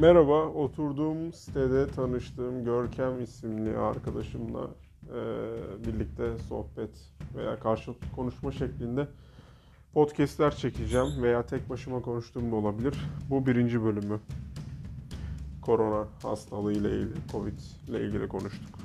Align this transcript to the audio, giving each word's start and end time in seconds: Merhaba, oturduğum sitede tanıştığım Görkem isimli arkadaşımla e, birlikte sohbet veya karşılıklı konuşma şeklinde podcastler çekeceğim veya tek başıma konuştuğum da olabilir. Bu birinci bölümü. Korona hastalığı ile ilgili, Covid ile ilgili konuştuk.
Merhaba, 0.00 0.46
oturduğum 0.46 1.32
sitede 1.32 1.86
tanıştığım 1.86 2.64
Görkem 2.64 3.22
isimli 3.22 3.78
arkadaşımla 3.78 4.70
e, 5.08 5.18
birlikte 5.86 6.38
sohbet 6.48 6.90
veya 7.36 7.58
karşılıklı 7.60 8.06
konuşma 8.16 8.52
şeklinde 8.52 9.08
podcastler 9.94 10.56
çekeceğim 10.56 11.22
veya 11.22 11.46
tek 11.46 11.70
başıma 11.70 12.02
konuştuğum 12.02 12.52
da 12.52 12.56
olabilir. 12.56 12.94
Bu 13.30 13.46
birinci 13.46 13.82
bölümü. 13.82 14.20
Korona 15.62 16.06
hastalığı 16.22 16.72
ile 16.72 16.90
ilgili, 16.90 17.14
Covid 17.32 17.58
ile 17.88 18.06
ilgili 18.06 18.28
konuştuk. 18.28 18.78